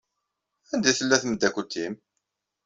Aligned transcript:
Anda 0.73 0.91
tella 0.97 1.17
tmeddakel-nnem? 1.21 1.93